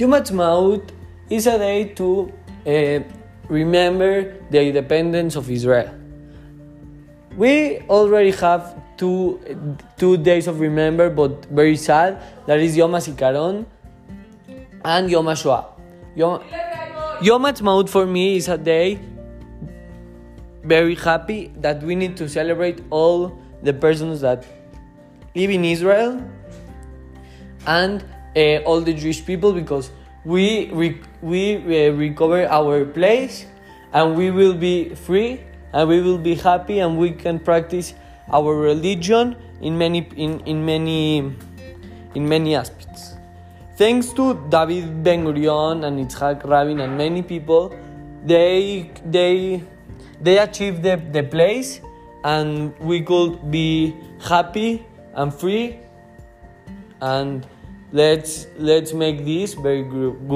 [0.00, 0.92] Yom Ha'atzmaut
[1.28, 2.32] is a day to
[2.66, 3.00] uh,
[3.50, 5.92] remember the independence of Israel.
[7.36, 9.38] We already have two,
[9.98, 12.22] two days of remember, but very sad.
[12.46, 13.66] That is Yom HaZikaron
[14.86, 15.66] and Yom HaShoah.
[16.16, 16.42] Yom,
[17.20, 18.98] Yom Ha'atzmaut for me is a day
[20.64, 24.46] very happy that we need to celebrate all the persons that
[25.34, 26.24] live in Israel
[27.66, 28.02] and
[28.36, 29.90] uh, all the Jewish people because
[30.24, 33.46] we re- we uh, recover our place
[33.92, 35.40] and we will be free
[35.72, 37.94] and we will be happy and we can practice
[38.32, 41.32] our religion in many in, in many
[42.14, 43.14] in many aspects.
[43.76, 47.74] Thanks to David Ben Gurion and Itzhak Rabin and many people,
[48.26, 49.62] they they
[50.20, 51.80] they achieved the, the place
[52.24, 55.80] and we could be happy and free
[57.00, 57.46] and
[57.92, 60.28] let's let's make this very good